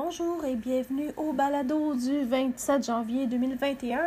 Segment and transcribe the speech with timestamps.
[0.00, 3.98] Bonjour et bienvenue au balado du 27 janvier 2021.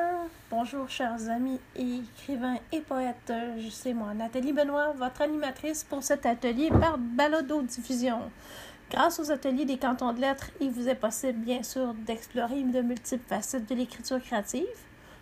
[0.50, 3.34] Bonjour chers amis écrivains et poètes.
[3.58, 8.22] Je suis moi, Nathalie Benoît, votre animatrice pour cet atelier par balado diffusion.
[8.90, 12.80] Grâce aux ateliers des cantons de lettres, il vous est possible bien sûr d'explorer de
[12.80, 14.64] multiples facettes de l'écriture créative,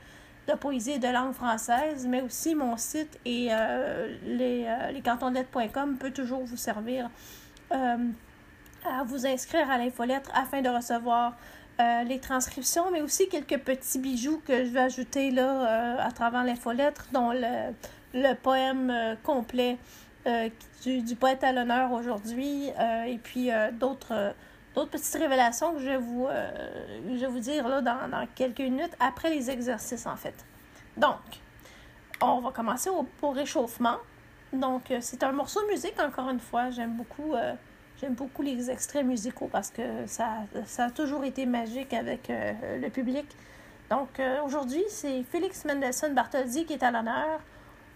[0.48, 6.10] de poésie et de langue française, mais aussi mon site et euh, les, euh, peut
[6.10, 7.10] toujours vous servir
[7.72, 7.96] euh,
[8.84, 11.36] à vous inscrire à l'infolettre afin de recevoir
[11.80, 16.44] euh, les transcriptions, mais aussi quelques petits bijoux que je vais ajouter là à travers
[16.44, 17.74] l'infolettre, dont le,
[18.14, 19.76] le poème complet
[20.84, 22.68] du, poète à l'honneur aujourd'hui,
[23.06, 24.34] et puis d'autres
[24.78, 29.50] d'autres petites révélations que je vais vous, euh, dire là, dans, quelques minutes après les
[29.50, 30.44] exercices, en fait.
[30.96, 31.18] Donc,
[32.20, 33.96] on va commencer au, réchauffement.
[34.52, 36.70] Donc, euh, c'est un morceau de musique, encore une fois.
[36.70, 37.54] J'aime beaucoup, euh,
[38.10, 40.28] beaucoup les extraits musicaux parce que ça,
[40.64, 43.26] ça a toujours été magique avec le public.
[43.90, 47.40] Donc, aujourd'hui, c'est Félix Mendelssohn Bartholdi qui est à l'honneur.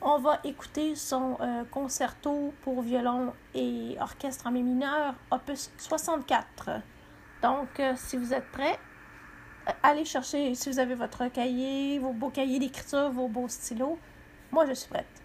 [0.04, 6.70] On va écouter son euh, concerto pour violon et orchestre en mi mineur, opus 64.
[7.40, 8.76] Donc, euh, si vous êtes prêts,
[9.68, 13.96] euh, allez chercher, si vous avez votre cahier, vos beaux cahiers d'écriture, vos beaux stylos.
[14.50, 15.21] Moi, je suis prête.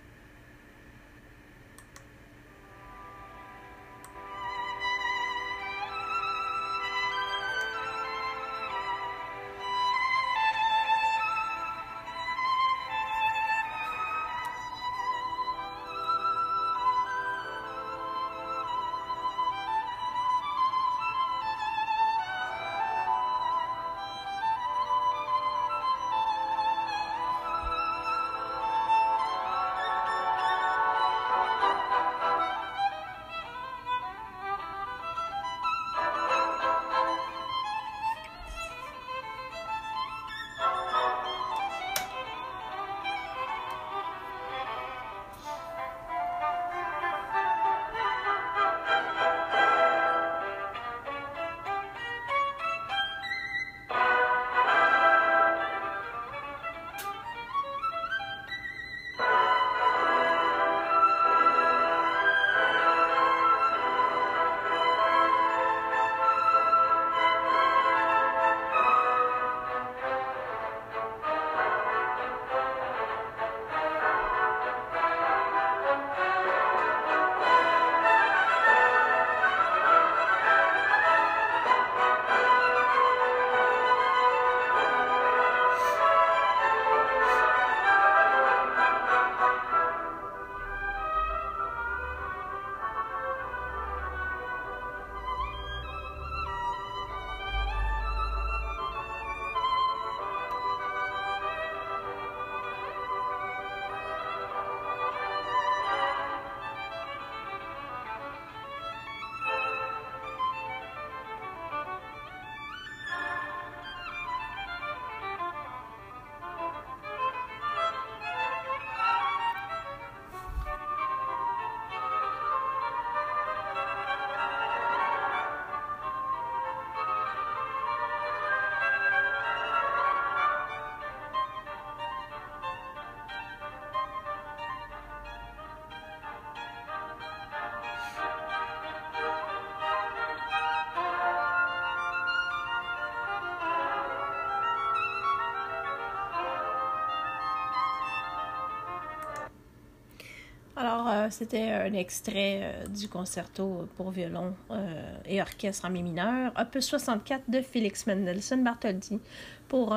[151.29, 156.85] C'était un extrait euh, du concerto pour violon euh, et orchestre en mi mineur, opus
[156.85, 159.19] 64 de Félix Mendelssohn Bartholdi,
[159.68, 159.94] pour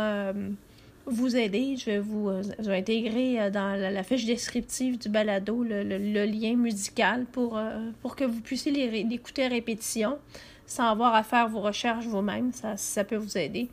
[1.07, 1.77] vous aider.
[1.77, 7.27] Je vais vous, euh, intégrer euh, dans la, fiche descriptive du balado le, lien musical
[7.27, 8.73] pour, euh, que vous puissiez
[9.05, 10.19] l'écouter à répétition
[10.67, 12.53] sans avoir à faire vos recherches vous-même.
[12.53, 13.69] Ça, peut vous aider.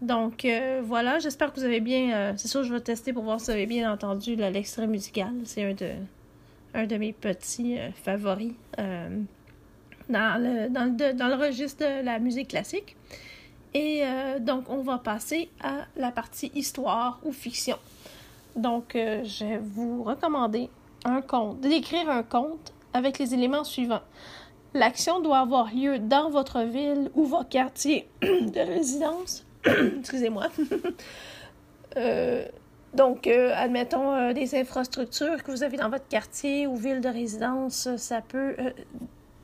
[0.00, 2.14] Donc euh, voilà, j'espère que vous avez bien.
[2.14, 5.32] euh, c'est sûr, je vais tester pour voir si vous avez bien entendu l'extrait musical.
[5.44, 5.90] C'est un de,
[6.78, 9.20] un de mes petits euh, favoris euh,
[10.08, 12.96] dans, le, dans, le, dans le registre de la musique classique.
[13.74, 17.76] Et euh, donc, on va passer à la partie histoire ou fiction.
[18.56, 20.68] Donc, je vais vous recommander
[21.04, 24.02] un conte, d'écrire un conte avec les éléments suivants.
[24.74, 29.44] L'action doit avoir lieu dans votre ville ou votre quartier de résidence.
[29.98, 30.46] Excusez-moi.
[31.96, 32.46] Euh,
[32.94, 37.08] donc, euh, admettons euh, des infrastructures que vous avez dans votre quartier ou ville de
[37.08, 38.70] résidence, ça peut euh,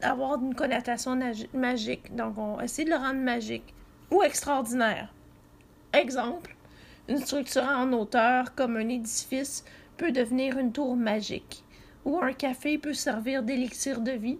[0.03, 1.19] avoir une connotation
[1.53, 2.15] magique.
[2.15, 3.75] Donc, on essaie de le rendre magique
[4.11, 5.13] ou extraordinaire.
[5.93, 6.57] Exemple,
[7.09, 9.65] une structure en hauteur comme un édifice
[9.97, 11.63] peut devenir une tour magique,
[12.05, 14.39] ou un café peut servir d'élixir de vie.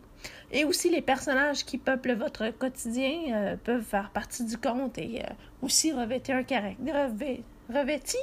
[0.51, 5.23] Et aussi, les personnages qui peuplent votre quotidien euh, peuvent faire partie du conte et
[5.23, 7.11] euh, aussi revêtir un caractère.
[7.11, 8.21] revê- revêtir,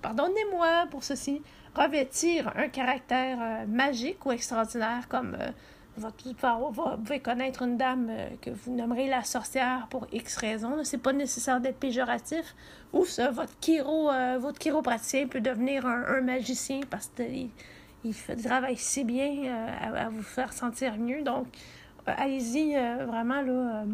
[0.00, 1.42] pardonnez-moi pour ceci,
[1.74, 5.50] revêtir un caractère euh, magique ou extraordinaire comme euh,
[5.96, 10.82] vous pouvez connaître une dame euh, que vous nommerez la sorcière pour X raisons.
[10.84, 12.54] C'est pas nécessaire d'être péjoratif.
[12.92, 17.50] Ou votre euh, votre chiropraticien peut devenir un, un magicien parce qu'il
[18.02, 19.52] il fait du travail si bien
[19.82, 21.22] à, vous faire sentir mieux.
[21.22, 21.46] Donc,
[22.06, 22.74] allez-y
[23.06, 23.84] vraiment là,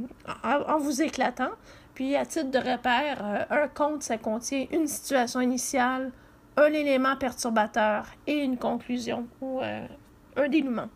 [0.44, 1.50] en, en vous éclatant.
[1.96, 6.12] Puis, à titre de repère, euh, un conte, ça contient une situation initiale,
[6.58, 9.86] un élément perturbateur et une conclusion ou euh,
[10.36, 10.90] un dénouement.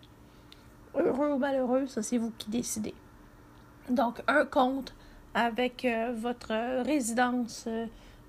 [0.94, 2.93] Heureux ou malheureux, ça c'est vous qui décidez.
[3.88, 4.94] Donc, un conte
[5.32, 7.67] avec euh, votre résidence,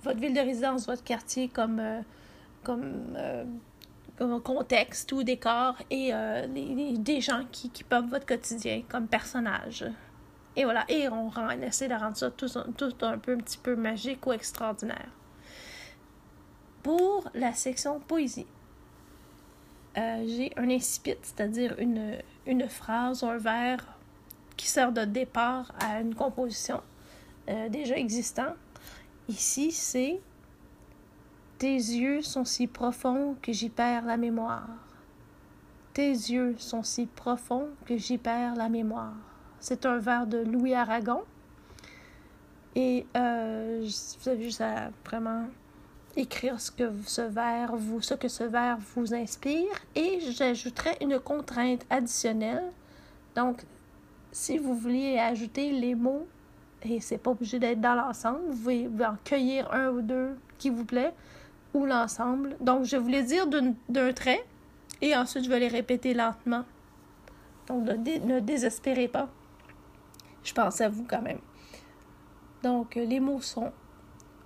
[0.03, 1.81] votre ville de résidence, votre quartier comme,
[2.63, 3.17] comme,
[4.17, 6.11] comme contexte ou décor et
[6.53, 9.85] les- des gens qui, qui peuplent votre quotidien comme personnages.
[10.55, 13.57] Et voilà, et on, rend, on essaie de rendre ça tout, un peu un petit
[13.57, 15.09] peu magique ou extraordinaire.
[16.83, 18.47] Pour la section poésie,
[19.97, 23.85] euh, j'ai un incipit, c'est-à-dire une, une phrase ou un vers
[24.57, 26.81] qui sert de départ à une composition
[27.49, 28.55] euh, déjà existante.
[29.29, 30.19] Ici, c'est
[31.57, 34.67] Tes yeux sont si profonds que j'y perds la mémoire.
[35.93, 39.30] Tes yeux sont si profonds que j'y perds la mémoire.
[39.61, 41.21] C'est un vers de Louis Aragon.
[42.75, 43.87] Et euh,
[44.19, 45.45] vous avez juste à vraiment
[46.17, 49.67] écrire ce que ce vers vous, inspire.
[49.93, 52.71] Et j'ajouterai une contrainte additionnelle.
[53.35, 53.61] Donc,
[54.31, 56.27] si vous voulez ajouter les mots,
[56.81, 60.71] et c'est pas obligé d'être dans l'ensemble, vous pouvez en cueillir un ou deux qui
[60.71, 61.13] vous plaît,
[61.75, 62.55] ou l'ensemble.
[62.61, 64.43] Donc, je voulais dire d'un trait,
[65.01, 66.63] et ensuite je vais les répéter lentement.
[67.67, 69.29] Donc, ne désespérez pas.
[70.43, 71.41] Je pense à vous quand même.
[72.63, 73.71] Donc, les mots sont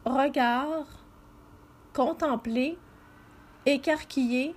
[0.06, 0.86] regard,
[1.94, 2.78] contempler,
[3.66, 4.56] écarquillé,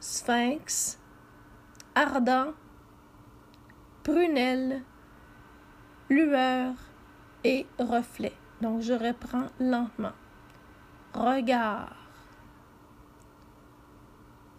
[0.00, 0.98] sphinx,
[1.94, 2.52] ardent,
[4.02, 4.82] prunelle,
[6.08, 6.74] lueur
[7.42, 8.32] et reflet.
[8.60, 10.12] Donc, je reprends lentement.
[11.14, 11.94] Regard,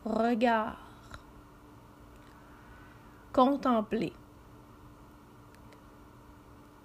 [0.05, 0.77] regard,
[3.33, 4.13] contempler,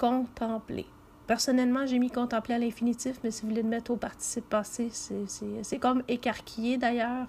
[0.00, 0.86] contempler.
[1.26, 4.88] Personnellement, j'ai mis contempler à l'infinitif, mais si vous voulez le mettre au participe passé,
[4.90, 7.26] c'est- comme écarquillé d'ailleurs.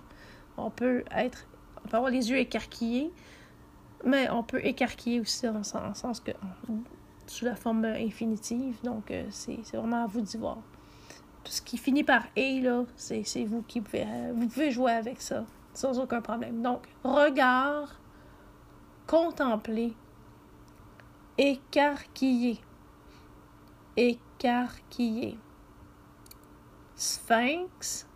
[0.58, 1.46] On peut être,
[1.84, 3.12] on peut avoir les yeux écarquillés,
[4.06, 6.32] mais on peut écarquiller aussi en, en sens que
[7.28, 8.78] sous la forme infinitive.
[8.84, 10.58] Donc, euh, c'est vraiment à vous d'y voir.
[11.44, 14.72] Tout ce qui finit par et, là, c'est c'est vous qui pouvez, euh, vous pouvez
[14.72, 16.62] jouer avec ça sans aucun problème.
[16.62, 18.00] Donc, regard,
[19.08, 19.94] contempler,
[21.38, 22.60] écarquiller,
[23.98, 25.38] écarquiller,
[26.96, 28.08] sphinx,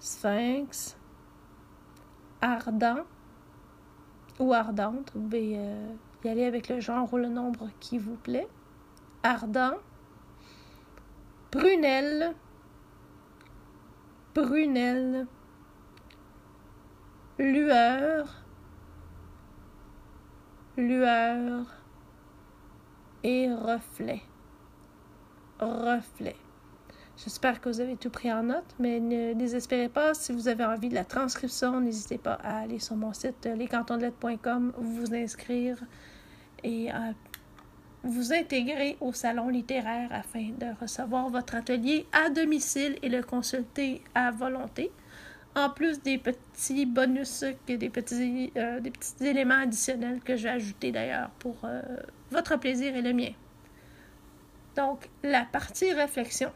[0.00, 0.96] sphinx,
[2.40, 3.04] ardent.
[4.38, 5.10] Ou ardente.
[5.14, 8.48] Vous pouvez euh, y aller avec le genre ou le nombre qui vous plaît.
[9.24, 9.78] Ardent,
[11.50, 12.34] prunelle,
[14.34, 15.26] prunelle,
[17.38, 18.44] lueur,
[20.78, 21.66] lueur
[23.24, 24.22] et reflet.
[25.60, 26.36] Reflet.
[27.16, 30.14] J'espère que vous avez tout pris en note, mais ne désespérez pas.
[30.14, 34.72] Si vous avez envie de la transcription, n'hésitez pas à aller sur mon site lescantonsdelettres.com,
[34.78, 35.78] vous inscrire
[36.62, 37.12] et à
[38.04, 44.04] vous intégrer au salon littéraire afin de recevoir votre atelier à domicile et le consulter
[44.14, 44.92] à volonté.
[45.54, 50.92] En plus des petits bonus, des petits, euh, des petits éléments additionnels que j'ai ajoutés
[50.92, 51.82] d'ailleurs pour euh,
[52.30, 53.32] votre plaisir et le mien.
[54.76, 56.52] Donc, la partie réflexion.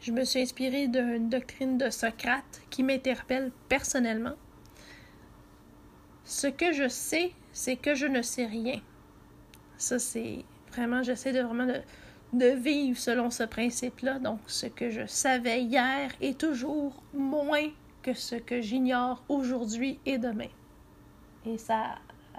[0.00, 4.34] Je me suis inspirée d'une doctrine de Socrate qui m'interpelle personnellement.
[6.24, 8.80] Ce que je sais, c'est que je ne sais rien.
[9.78, 11.80] Ça, c'est vraiment, j'essaie de vraiment de,
[12.32, 14.18] de vivre selon ce principe-là.
[14.18, 17.68] Donc, ce que je savais hier est toujours moins
[18.02, 20.48] que ce que j'ignore aujourd'hui et demain.
[21.46, 21.96] Et ça,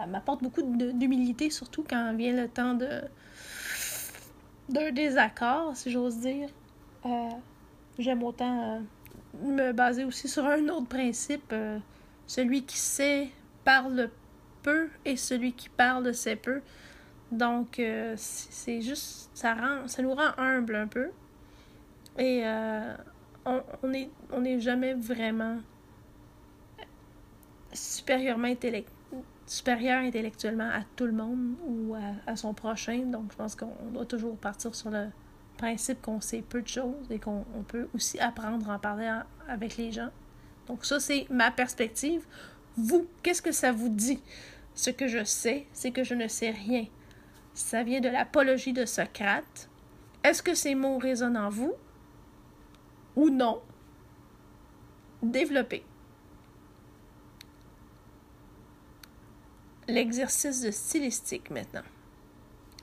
[0.08, 3.02] m'apporte beaucoup d'humilité, surtout quand vient le temps de
[4.70, 6.50] d'un désaccord, si j'ose dire.
[7.06, 7.30] Euh,
[8.00, 8.80] j'aime autant euh,
[9.44, 11.52] me baser aussi sur un autre principe.
[11.52, 11.80] Euh,
[12.28, 13.30] celui qui sait
[13.66, 14.10] parle
[14.62, 16.62] peu et celui qui parle sait peu.
[17.34, 21.10] Donc, euh, c'est juste, ça, rend, ça nous rend humble un peu.
[22.20, 22.96] Et euh,
[23.46, 25.58] on n'est on jamais vraiment
[27.74, 28.54] supérieurement
[29.48, 31.96] supérieur intellectuellement à tout le monde ou
[32.28, 33.00] à, son prochain.
[33.00, 35.08] Donc, je pense qu'on doit toujours partir sur le
[35.58, 39.12] principe qu'on sait peu de choses et qu'on peut aussi apprendre à en parler
[39.48, 40.10] avec les gens.
[40.68, 42.24] Donc, ça, c'est ma perspective.
[42.78, 44.20] Vous, qu'est-ce que ça vous dit?
[44.76, 46.86] Ce que je sais, c'est que je ne sais rien.
[47.54, 49.70] Ça vient de l'apologie de Socrate.
[50.24, 51.74] Est-ce que ces mots résonnent en vous?
[53.16, 53.62] Ou non?
[55.22, 55.84] Développez.
[59.88, 61.84] L'exercice de stylistique maintenant.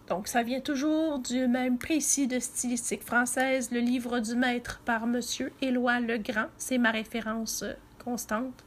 [0.08, 5.04] Donc, ça vient toujours du même précis de stylistique française, le livre du maître par
[5.04, 5.20] M.
[5.62, 6.46] Éloi Legrand.
[6.58, 7.74] C'est ma référence euh,
[8.04, 8.64] constante.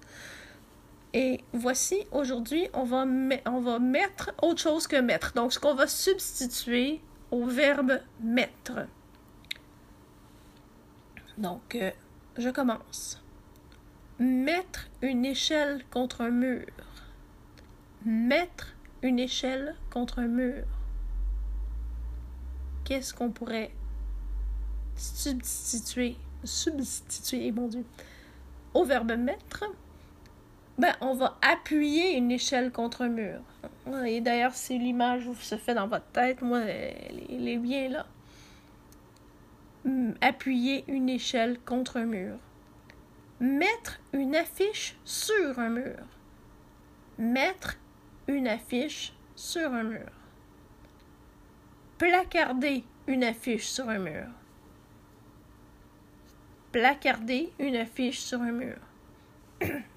[1.13, 5.33] Et voici, aujourd'hui, on, va mettre autre chose que mettre.
[5.33, 8.87] Donc, ce qu'on va substituer au verbe mettre.
[11.37, 11.91] Donc, euh,
[12.37, 13.21] je commence.
[14.17, 16.65] Mettre une échelle contre un mur.
[18.05, 20.65] Mettre une échelle contre un mur.
[22.85, 23.71] Qu'est-ce qu'on pourrait
[24.95, 27.85] substituer, substituer, mon Dieu,
[28.73, 29.63] au verbe mettre?
[30.77, 33.41] Ben, on va appuyer une échelle contre un mur.
[34.05, 38.05] Et d'ailleurs, si l'image se fait dans votre tête, moi, elle, est bien là.
[40.21, 42.37] Appuyer une échelle contre un mur.
[43.39, 45.99] Mettre une affiche sur un mur.
[47.19, 47.77] Mettre
[48.27, 50.11] une affiche sur un mur.
[51.99, 54.27] Placarder une affiche sur un mur.
[56.71, 58.77] Placarder une affiche sur un mur.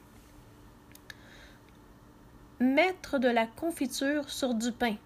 [2.59, 4.97] Mettre de la confiture sur du pain.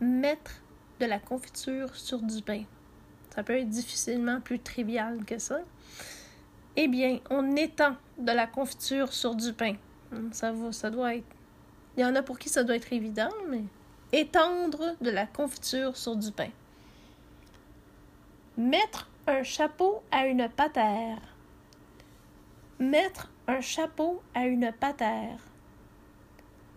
[0.00, 0.62] Mettre
[0.98, 2.62] de la confiture sur du pain.
[3.34, 5.60] Ça peut être difficilement plus trivial que ça.
[6.76, 9.74] Eh bien, on étend de la confiture sur du pain.
[10.32, 11.26] Ça, ça doit être.
[11.98, 13.64] Il y en a pour qui ça doit être évident, mais
[14.10, 16.48] étendre de la confiture sur du pain.
[18.56, 21.20] Mettre un chapeau à une patère.
[22.78, 25.47] Mettre un chapeau à une patère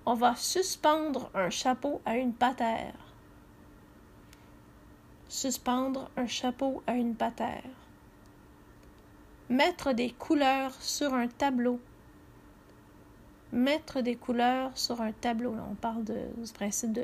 [0.05, 2.93] on va suspendre un chapeau à une patère.
[5.29, 7.63] Suspendre un chapeau à une patère.
[9.49, 11.79] Mettre des couleurs sur un tableau.
[13.51, 15.55] Mettre des couleurs sur un tableau.
[15.69, 16.97] on parle de, du principe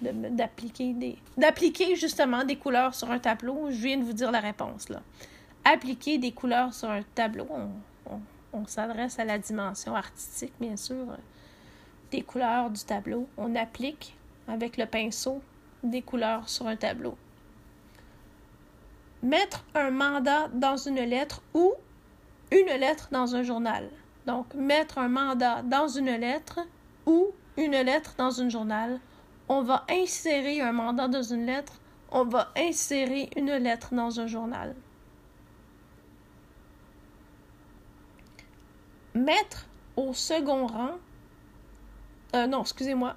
[0.00, 1.16] d'appliquer des.
[1.36, 3.70] d'appliquer justement des couleurs sur un tableau.
[3.70, 5.02] Je viens de vous dire la réponse là.
[5.64, 7.46] Appliquer des couleurs sur un tableau.
[8.52, 11.06] on s'adresse à la dimension artistique, bien sûr
[12.10, 13.28] des couleurs du tableau.
[13.36, 14.16] On applique
[14.48, 15.40] avec le pinceau
[15.82, 17.16] des couleurs sur un tableau.
[19.22, 21.74] Mettre un mandat dans une lettre ou
[22.50, 23.88] une lettre dans un journal.
[24.26, 26.60] Donc, mettre un mandat dans une lettre
[27.06, 29.00] ou une lettre dans un journal.
[29.48, 31.80] On va insérer un mandat dans une lettre.
[32.10, 34.74] On va insérer une lettre dans un journal.
[39.14, 40.92] Mettre au second rang
[42.34, 43.16] euh, non, excusez-moi.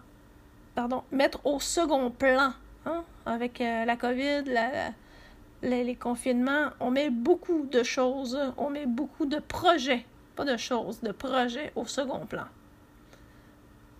[0.75, 1.03] Pardon.
[1.11, 2.53] Mettre au second plan.
[2.85, 4.43] Hein, avec euh, la COVID,
[5.61, 10.05] les, confinements, on met beaucoup de choses, on met beaucoup de projets,
[10.35, 12.43] pas de choses, de projets au second plan.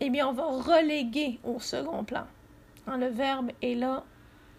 [0.02, 2.26] Eh bien, on va reléguer au second plan.
[2.86, 4.04] Hein, le verbe est là,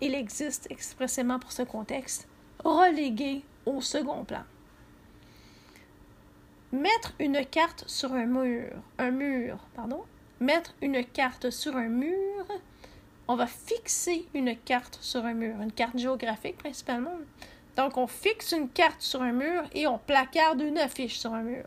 [0.00, 2.26] il existe expressément pour ce contexte.
[2.64, 4.44] Reléguer au second plan.
[6.72, 10.02] Mettre une carte sur un mur, un mur, pardon,
[10.40, 12.46] mettre une carte sur un mur,
[13.28, 17.16] on va fixer une carte sur un mur, une carte géographique principalement.
[17.76, 21.42] Donc, on fixe une carte sur un mur et on placarde une affiche sur un
[21.42, 21.64] mur.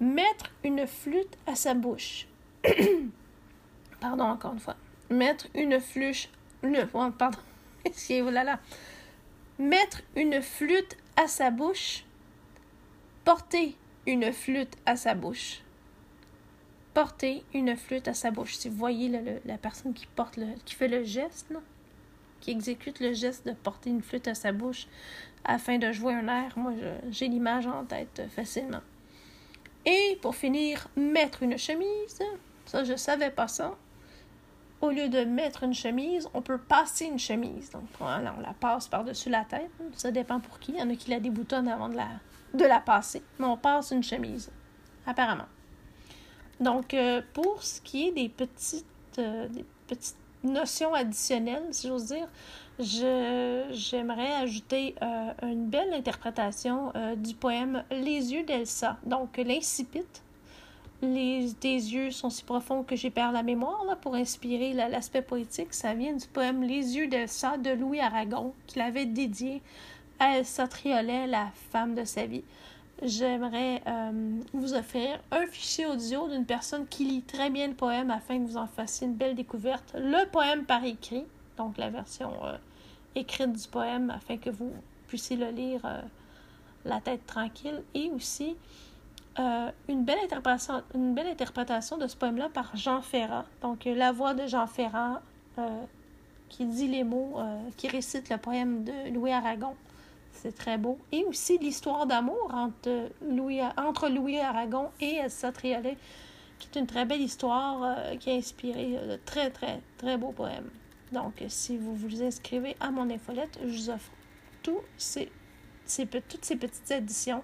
[0.00, 2.28] Mettre une flûte à sa bouche.
[4.00, 4.76] pardon, encore une fois.
[5.10, 6.28] Mettre une flûche.
[6.62, 7.38] Une, pardon.
[8.10, 8.58] Oh là là.
[9.58, 12.04] Mettre une flûte à sa bouche.
[13.24, 13.76] Porter
[14.06, 15.60] une flûte à sa bouche.
[16.96, 18.54] Porter une flûte à sa bouche.
[18.54, 19.10] Si vous voyez
[19.44, 21.52] la personne qui porte le, qui fait le geste,
[22.40, 24.86] qui exécute le geste de porter une flûte à sa bouche
[25.44, 26.72] afin de jouer un air, moi
[27.10, 28.80] j'ai l'image en tête facilement.
[29.84, 32.18] Et pour finir, mettre une chemise.
[32.64, 33.76] Ça, je savais pas ça.
[34.80, 37.72] Au lieu de mettre une chemise, on peut passer une chemise.
[37.72, 39.70] Donc, on la passe par-dessus la tête.
[39.92, 40.72] Ça dépend pour qui.
[40.72, 42.08] Il y en a qui la déboutonnent avant de la,
[42.54, 43.22] de la passer.
[43.38, 44.50] Mais on passe une chemise,
[45.06, 45.44] apparemment.
[46.60, 48.84] Donc, euh, pour ce qui est des petites,
[49.18, 49.48] euh,
[49.86, 52.28] petites notions additionnelles, si j'ose dire,
[52.78, 58.98] j'aimerais ajouter euh, une belle interprétation du poème Les yeux d'Elsa.
[59.04, 60.04] Donc, l'incipit.
[61.02, 65.74] Les, tes yeux sont si profonds que j'ai perdu la mémoire pour inspirer l'aspect poétique.
[65.74, 69.60] Ça vient du poème Les yeux d'Elsa de Louis Aragon, qu'il avait dédié
[70.18, 72.44] à Elsa Triolet, la femme de sa vie.
[73.02, 78.10] J'aimerais euh, vous offrir un fichier audio d'une personne qui lit très bien le poème
[78.10, 79.94] afin que vous en fassiez une belle découverte.
[79.98, 81.24] Le poème par écrit,
[81.58, 82.32] donc la version
[83.16, 84.72] écrite du poème afin que vous
[85.08, 86.00] puissiez le lire euh,
[86.84, 88.56] la tête tranquille et aussi
[89.38, 93.44] euh, une, belle interprétation, une belle interprétation de ce poème-là par Jean Ferrat.
[93.62, 95.22] Donc, euh, la voix de Jean Ferrat
[96.50, 97.38] qui dit les mots,
[97.78, 99.74] qui récite le poème de Louis Aragon.
[100.46, 100.96] C'est très beau.
[101.10, 105.96] Et aussi l'histoire d'amour entre Louis, entre Louis Aragon et Elsa Triolet,
[106.60, 110.70] qui est une très belle histoire qui a inspiré de très, très, très beaux poèmes.
[111.10, 114.12] Donc, si vous vous inscrivez à mon infolette, je vous offre
[114.62, 115.28] tous ces,
[116.28, 117.42] toutes ces petites éditions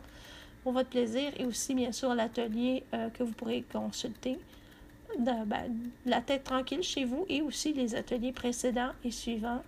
[0.62, 4.38] pour votre plaisir et aussi, bien sûr, l'atelier euh, que vous pourrez consulter
[5.18, 5.74] de, ben,
[6.06, 9.62] la tête tranquille chez vous et aussi les ateliers précédents et suivants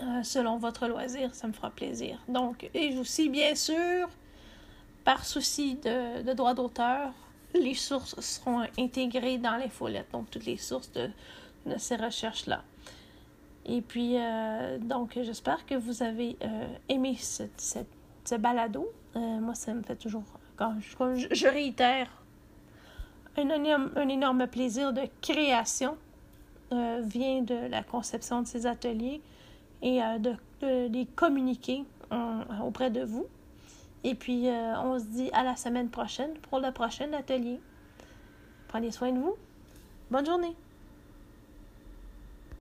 [0.00, 1.34] euh, selon votre loisir.
[1.34, 2.18] Ça me fera plaisir.
[2.28, 4.08] Donc, et aussi, bien sûr,
[5.04, 7.12] par souci de, de droit d'auteur,
[7.54, 10.06] les sources seront intégrées dans l'infolette.
[10.12, 11.10] Donc, toutes les sources de
[11.78, 12.62] ces recherches-là.
[13.68, 18.88] Et puis, euh, donc, j'espère que vous avez euh, aimé ce, ce, balado.
[19.16, 20.22] Euh, moi, ça me fait toujours,
[20.56, 22.08] quand je, je réitère,
[23.36, 25.96] un énorme, un énorme plaisir de création
[26.70, 29.20] vient de la conception de ces ateliers
[29.82, 31.84] et de, de, les communiquer
[32.62, 33.26] auprès de vous.
[34.04, 37.60] Et puis, on se dit à la semaine prochaine pour le prochain atelier.
[38.68, 39.36] Prenez soin de vous.
[40.10, 40.56] Bonne journée.